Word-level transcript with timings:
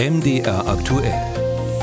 MDR 0.00 0.66
aktuell. 0.66 1.12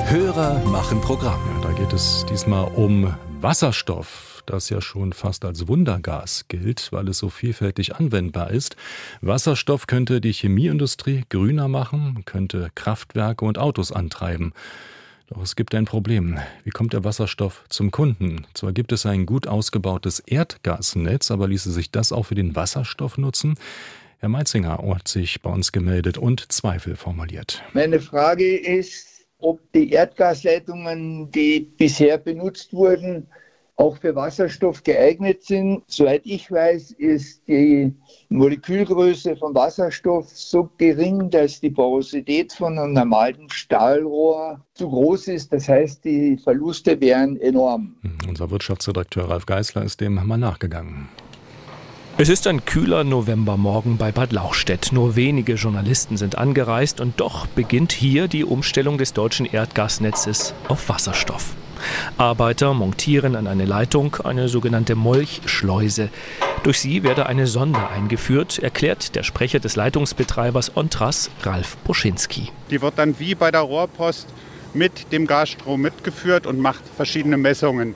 Hörer 0.10 0.66
machen 0.66 1.00
Programm. 1.02 1.40
Ja, 1.54 1.70
da 1.70 1.72
geht 1.74 1.94
es 1.94 2.26
diesmal 2.28 2.68
um 2.74 3.16
Wasserstoff, 3.42 4.42
das 4.48 4.72
ja 4.72 4.82
schon 4.82 5.14
fast 5.14 5.46
als 5.46 5.68
Wundergas 5.68 6.46
gilt, 6.48 6.92
weil 6.92 7.10
es 7.10 7.20
so 7.20 7.30
vielfältig 7.30 7.96
anwendbar 7.96 8.50
ist. 8.50 8.76
Wasserstoff 9.22 9.86
könnte 9.86 10.20
die 10.20 10.34
Chemieindustrie 10.34 11.26
grüner 11.30 11.68
machen, 11.68 12.24
könnte 12.26 12.72
Kraftwerke 12.74 13.46
und 13.46 13.60
Autos 13.60 13.92
antreiben. 13.92 14.52
Doch 15.28 15.44
es 15.44 15.56
gibt 15.56 15.76
ein 15.76 15.86
Problem. 15.86 16.40
Wie 16.64 16.72
kommt 16.72 16.94
der 16.94 17.04
Wasserstoff 17.04 17.66
zum 17.70 17.92
Kunden? 17.92 18.48
Zwar 18.56 18.72
gibt 18.72 18.94
es 18.94 19.06
ein 19.06 19.28
gut 19.28 19.46
ausgebautes 19.46 20.22
Erdgasnetz, 20.22 21.30
aber 21.30 21.48
ließe 21.48 21.72
sich 21.72 21.92
das 21.92 22.12
auch 22.12 22.24
für 22.24 22.36
den 22.36 22.56
Wasserstoff 22.56 23.20
nutzen? 23.20 23.60
Herr 24.20 24.30
Meitzinger 24.30 24.80
hat 24.84 25.08
sich 25.08 25.42
bei 25.42 25.52
uns 25.52 25.72
gemeldet 25.72 26.18
und 26.18 26.52
Zweifel 26.52 26.96
formuliert. 26.96 27.62
Meine 27.74 28.00
Frage 28.00 28.58
ist, 28.58 29.28
ob 29.38 29.60
die 29.74 29.92
Erdgasleitungen, 29.92 31.30
die 31.32 31.60
bisher 31.60 32.18
benutzt 32.18 32.74
wurden, 32.74 33.28
auch 33.76 33.98
für 33.98 34.16
Wasserstoff 34.16 34.84
geeignet 34.84 35.44
sind. 35.44 35.84
Soweit 35.86 36.22
ich 36.26 36.52
weiß, 36.52 36.92
ist 36.94 37.48
die 37.48 37.94
Molekülgröße 38.30 39.36
von 39.36 39.54
Wasserstoff 39.54 40.30
so 40.30 40.68
gering, 40.80 41.30
dass 41.30 41.62
die 41.62 41.70
Porosität 41.70 42.54
von 42.54 42.80
einem 42.80 42.94
normalen 42.94 43.48
Stahlrohr 43.52 44.60
zu 44.74 44.90
groß 44.90 45.28
ist. 45.28 45.54
Das 45.54 45.70
heißt, 45.70 46.04
die 46.04 46.38
Verluste 46.38 47.00
wären 47.00 47.40
enorm. 47.40 47.96
Unser 48.28 48.50
Wirtschaftsredakteur 48.50 49.30
Ralf 49.30 49.46
Geißler 49.46 49.84
ist 49.84 50.02
dem 50.02 50.16
mal 50.16 50.38
nachgegangen. 50.38 51.08
Es 52.20 52.30
ist 52.30 52.48
ein 52.48 52.66
kühler 52.66 53.04
Novembermorgen 53.04 53.98
bei 53.98 54.12
Bad 54.12 54.32
Lauchstädt. 54.32 54.92
Nur 54.92 55.16
wenige 55.16 55.54
Journalisten 55.54 56.18
sind 56.18 56.36
angereist 56.36 57.00
und 57.00 57.20
doch 57.20 57.46
beginnt 57.46 57.92
hier 57.92 58.28
die 58.28 58.44
Umstellung 58.44 58.98
des 58.98 59.14
deutschen 59.14 59.46
Erdgasnetzes 59.46 60.56
auf 60.68 60.90
Wasserstoff. 60.90 61.56
Arbeiter 62.18 62.74
montieren 62.74 63.36
an 63.36 63.46
eine 63.46 63.66
Leitung 63.66 64.16
eine 64.24 64.50
sogenannte 64.50 64.96
Molchschleuse. 64.96 66.10
Durch 66.64 66.80
sie 66.80 67.04
werde 67.04 67.28
eine 67.28 67.46
Sonde 67.46 67.88
eingeführt, 67.88 68.58
erklärt 68.58 69.14
der 69.16 69.22
Sprecher 69.22 69.60
des 69.60 69.76
Leitungsbetreibers 69.76 70.76
Ontras, 70.76 71.30
Ralf 71.44 71.78
Boschinski. 71.86 72.50
Die 72.72 72.82
wird 72.82 72.98
dann 72.98 73.20
wie 73.20 73.36
bei 73.36 73.52
der 73.52 73.62
Rohrpost 73.62 74.28
mit 74.74 75.12
dem 75.12 75.28
Gasstrom 75.28 75.82
mitgeführt 75.82 76.48
und 76.48 76.58
macht 76.58 76.82
verschiedene 76.96 77.38
Messungen. 77.38 77.94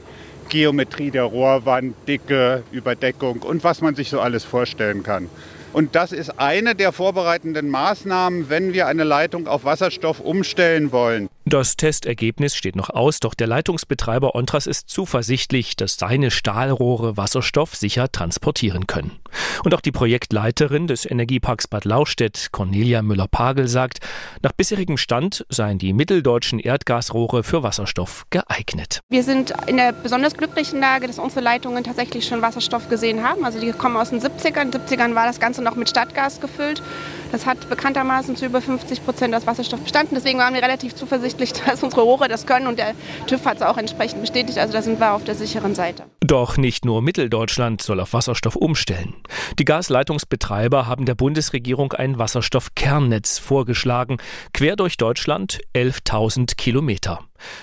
Geometrie 0.51 1.11
der 1.11 1.23
Rohrwand, 1.23 1.95
Dicke, 2.09 2.63
Überdeckung 2.73 3.41
und 3.41 3.63
was 3.63 3.79
man 3.79 3.95
sich 3.95 4.09
so 4.09 4.19
alles 4.19 4.43
vorstellen 4.43 5.01
kann. 5.01 5.29
Und 5.71 5.95
das 5.95 6.11
ist 6.11 6.39
eine 6.39 6.75
der 6.75 6.91
vorbereitenden 6.91 7.69
Maßnahmen, 7.69 8.49
wenn 8.49 8.73
wir 8.73 8.87
eine 8.87 9.05
Leitung 9.05 9.47
auf 9.47 9.63
Wasserstoff 9.63 10.19
umstellen 10.19 10.91
wollen. 10.91 11.29
Das 11.45 11.75
Testergebnis 11.75 12.55
steht 12.55 12.75
noch 12.75 12.91
aus, 12.91 13.19
doch 13.19 13.33
der 13.33 13.47
Leitungsbetreiber 13.47 14.35
Ontras 14.35 14.67
ist 14.67 14.89
zuversichtlich, 14.89 15.75
dass 15.75 15.95
seine 15.95 16.29
Stahlrohre 16.29 17.17
Wasserstoff 17.17 17.75
sicher 17.75 18.11
transportieren 18.11 18.85
können. 18.85 19.17
Und 19.63 19.73
auch 19.73 19.81
die 19.81 19.91
Projektleiterin 19.91 20.85
des 20.85 21.09
Energieparks 21.09 21.67
Bad 21.67 21.85
Lauchstädt, 21.85 22.49
Cornelia 22.51 23.01
Müller-Pagel, 23.01 23.67
sagt, 23.67 23.99
nach 24.43 24.51
bisherigem 24.51 24.97
Stand 24.97 25.43
seien 25.49 25.79
die 25.79 25.93
mitteldeutschen 25.93 26.59
Erdgasrohre 26.59 27.43
für 27.43 27.63
Wasserstoff 27.63 28.27
geeignet. 28.29 28.99
Wir 29.09 29.23
sind 29.23 29.51
in 29.65 29.77
der 29.77 29.93
besonders 29.93 30.35
glücklichen 30.35 30.79
Lage, 30.79 31.07
dass 31.07 31.17
unsere 31.17 31.41
Leitungen 31.41 31.83
tatsächlich 31.83 32.27
schon 32.27 32.43
Wasserstoff 32.43 32.87
gesehen 32.87 33.23
haben. 33.23 33.45
Also 33.45 33.59
die 33.59 33.71
kommen 33.71 33.97
aus 33.97 34.11
den 34.11 34.21
70ern. 34.21 34.61
In 34.61 34.71
den 34.71 34.81
70ern 34.81 35.15
war 35.15 35.25
das 35.25 35.39
Ganze 35.39 35.63
noch 35.63 35.75
mit 35.75 35.89
Stadtgas 35.89 36.39
gefüllt. 36.39 36.83
Das 37.31 37.45
hat 37.45 37.69
bekanntermaßen 37.69 38.35
zu 38.35 38.45
über 38.45 38.61
50 38.61 39.05
Prozent 39.05 39.33
aus 39.33 39.47
Wasserstoff 39.47 39.79
bestanden. 39.79 40.15
Deswegen 40.15 40.39
waren 40.39 40.53
wir 40.53 40.61
relativ 40.61 40.95
zuversichtlich, 40.95 41.53
dass 41.65 41.83
unsere 41.83 42.01
Rohre 42.01 42.27
das 42.27 42.45
können 42.45 42.67
und 42.67 42.77
der 42.77 42.93
TÜV 43.27 43.45
hat 43.45 43.57
es 43.57 43.63
auch 43.63 43.77
entsprechend 43.77 44.21
bestätigt. 44.21 44.57
Also 44.57 44.73
da 44.73 44.81
sind 44.81 44.99
wir 44.99 45.13
auf 45.13 45.23
der 45.23 45.35
sicheren 45.35 45.75
Seite. 45.75 46.03
Doch 46.19 46.57
nicht 46.57 46.85
nur 46.85 47.01
Mitteldeutschland 47.01 47.81
soll 47.81 47.99
auf 47.99 48.13
Wasserstoff 48.13 48.55
umstellen. 48.55 49.15
Die 49.59 49.65
Gasleitungsbetreiber 49.65 50.87
haben 50.87 51.05
der 51.05 51.15
Bundesregierung 51.15 51.93
ein 51.93 52.17
Wasserstoffkernnetz 52.17 53.39
vorgeschlagen, 53.39 54.17
quer 54.53 54.75
durch 54.75 54.97
Deutschland 54.97 55.59
11.000 55.73 56.55
Kilometer. 56.55 57.19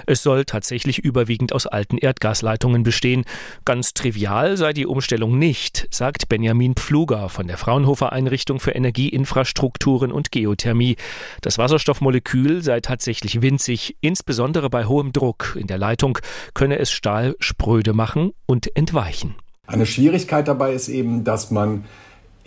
Es 0.07 0.23
soll 0.23 0.45
tatsächlich 0.45 0.99
überwiegend 0.99 1.53
aus 1.53 1.67
alten 1.67 1.99
Erdgasleitungen 1.99 2.83
bestehen. 2.83 3.25
Ganz 3.65 3.95
trivial 3.95 4.57
sei 4.57 4.73
die 4.73 4.87
Umstellung 4.87 5.39
nicht, 5.39 5.89
sagt 5.91 6.29
Benjamin 6.29 6.75
Pfluger 6.75 7.29
von 7.29 7.47
der 7.47 7.59
Fraunhofer 7.59 8.13
Einrichtung 8.13 8.61
für 8.61 8.73
Energieinfrastrukturen 8.73 10.13
und 10.13 10.33
Geothermie. 10.33 10.97
Das 11.41 11.59
Wasserstoffmolekül 11.59 12.63
sei 12.63 12.81
tatsächlich 12.81 13.43
winzig, 13.43 13.97
insbesondere 14.01 14.71
bei 14.71 14.87
hohem 14.87 15.13
Druck 15.13 15.57
in 15.59 15.67
der 15.67 15.79
Leitung 15.79 16.19
könne 16.55 16.79
es 16.79 16.91
Stahl 16.91 17.35
spröde 17.39 17.93
machen 17.93 18.33
und 18.47 18.75
entweichen. 18.77 19.35
Eine 19.67 19.85
Schwierigkeit 19.85 20.49
dabei 20.49 20.73
ist 20.73 20.89
eben, 20.89 21.25
dass 21.25 21.51
man 21.51 21.85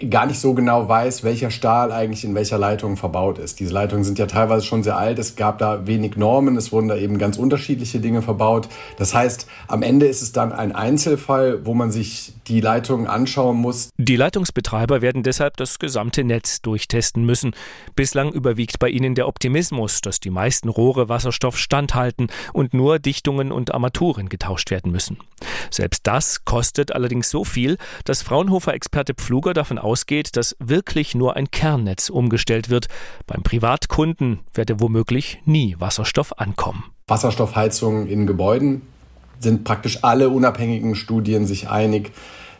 gar 0.10 0.26
nicht 0.26 0.40
so 0.40 0.54
genau 0.54 0.88
weiß, 0.88 1.24
welcher 1.24 1.52
Stahl 1.52 1.92
eigentlich 1.92 2.24
in 2.24 2.34
welcher 2.34 2.58
Leitung 2.58 2.98
verbaut 2.98 3.38
ist. 3.38 3.60
Diese 3.60 3.74
Leitungen 3.74 4.04
sind 4.04 4.18
ja 4.18 4.26
teilweise 4.26 4.66
schon 4.66 4.84
sehr 4.84 4.98
alt. 4.98 5.20
Es 5.20 5.36
gab 5.36 5.60
da 5.60 5.86
wenig 5.86 6.16
Normen. 6.16 6.58
Es 6.58 6.72
wurden 6.72 6.88
da 6.88 6.96
eben 6.96 7.18
ganz 7.18 7.38
unterschiedliche 7.38 8.00
Dinge 8.00 8.22
verbaut. 8.22 8.68
Das 8.98 9.14
heißt, 9.14 9.48
am 9.68 9.84
Ende 9.84 10.08
ist 10.08 10.22
es 10.22 10.32
dann 10.32 10.52
ein 10.54 10.74
Einzelfall, 10.74 11.66
wo 11.66 11.74
man 11.74 11.92
sich 11.92 12.34
die 12.48 12.62
Leitungen 12.62 13.08
anschauen 13.08 13.58
muss. 13.58 13.90
Die 13.98 14.16
Leitungsbetreiber 14.16 15.02
werden 15.02 15.24
deshalb 15.24 15.58
das 15.58 15.80
gesamte 15.80 16.24
Netz 16.24 16.62
durchtesten 16.62 17.24
müssen. 17.24 17.54
Bislang 17.96 18.32
überwiegt 18.32 18.80
bei 18.80 18.90
ihnen 18.90 19.16
der 19.16 19.28
Optimismus, 19.28 20.02
dass 20.02 20.20
die 20.20 20.32
meisten 20.32 20.70
Rohre 20.70 21.10
Wasserstoff 21.10 21.58
standhalten 21.58 22.28
und 22.54 22.74
nur 22.74 23.00
Dichtungen 23.00 23.52
und 23.52 23.74
Armaturen 23.74 24.30
getauscht 24.30 24.72
werden 24.72 24.92
müssen. 24.92 25.18
Selbst 25.70 26.02
das 26.08 26.46
kostet 26.46 26.92
allerdings 26.92 27.30
so 27.30 27.44
viel, 27.44 27.78
dass 28.06 28.22
Fraunhofer-Experte 28.22 29.14
Pfluger 29.14 29.54
davon 29.54 29.78
ausgeht, 29.84 30.36
dass 30.36 30.56
wirklich 30.60 31.16
nur 31.16 31.36
ein 31.36 31.52
Kernnetz 31.52 32.10
umgestellt 32.10 32.70
wird. 32.70 32.88
Beim 33.28 33.44
Privatkunden 33.44 34.40
werde 34.54 34.80
womöglich 34.80 35.42
nie 35.46 35.76
Wasserstoff 35.80 36.40
ankommen. 36.40 36.86
Wasserstoffheizungen 37.08 38.08
in 38.08 38.28
Gebäuden 38.28 38.84
sind 39.40 39.64
praktisch 39.64 40.04
alle 40.04 40.30
unabhängigen 40.30 40.96
Studien 40.96 41.46
sich 41.46 41.70
einig. 41.70 42.12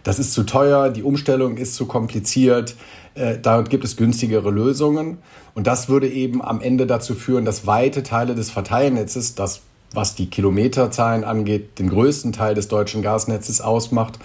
Das 0.04 0.20
ist 0.20 0.34
zu 0.34 0.44
teuer, 0.44 0.90
die 0.90 1.04
Umstellung 1.04 1.58
ist 1.58 1.76
zu 1.76 1.86
kompliziert, 1.86 2.76
äh, 3.14 3.38
da 3.40 3.62
gibt 3.62 3.84
es 3.84 3.98
günstigere 3.98 4.50
Lösungen. 4.50 5.20
Und 5.54 5.68
das 5.68 5.90
würde 5.90 6.10
eben 6.10 6.42
am 6.42 6.62
Ende 6.62 6.88
dazu 6.88 7.14
führen, 7.14 7.46
dass 7.46 7.68
weite 7.68 8.04
Teile 8.04 8.36
des 8.36 8.50
Verteilnetzes, 8.50 9.36
das 9.36 9.62
was 9.94 10.16
die 10.16 10.30
Kilometerzahlen 10.30 11.24
angeht, 11.24 11.78
den 11.80 11.90
größten 11.90 12.32
Teil 12.32 12.56
des 12.56 12.68
deutschen 12.68 13.02
Gasnetzes 13.02 13.62
ausmacht, 13.62 14.20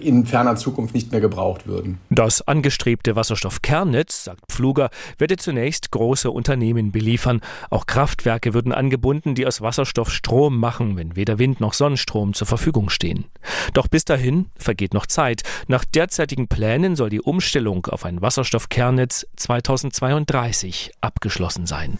in 0.00 0.26
ferner 0.26 0.56
Zukunft 0.56 0.94
nicht 0.94 1.10
mehr 1.10 1.20
gebraucht 1.20 1.66
würden. 1.66 1.98
Das 2.10 2.46
angestrebte 2.46 3.16
Wasserstoffkernnetz, 3.16 4.24
sagt 4.24 4.40
Pfluger, 4.50 4.90
werde 5.18 5.36
zunächst 5.36 5.90
große 5.90 6.30
Unternehmen 6.30 6.92
beliefern. 6.92 7.40
Auch 7.68 7.86
Kraftwerke 7.86 8.54
würden 8.54 8.72
angebunden, 8.72 9.34
die 9.34 9.46
aus 9.46 9.60
Wasserstoff 9.60 10.10
Strom 10.10 10.58
machen, 10.58 10.96
wenn 10.96 11.16
weder 11.16 11.38
Wind 11.38 11.60
noch 11.60 11.74
Sonnenstrom 11.74 12.32
zur 12.34 12.46
Verfügung 12.46 12.90
stehen. 12.90 13.26
Doch 13.74 13.88
bis 13.88 14.04
dahin 14.04 14.46
vergeht 14.56 14.94
noch 14.94 15.06
Zeit. 15.06 15.42
Nach 15.66 15.84
derzeitigen 15.84 16.48
Plänen 16.48 16.96
soll 16.96 17.10
die 17.10 17.20
Umstellung 17.20 17.86
auf 17.86 18.04
ein 18.04 18.22
Wasserstoffkernnetz 18.22 19.26
2032 19.36 20.92
abgeschlossen 21.00 21.66
sein. 21.66 21.98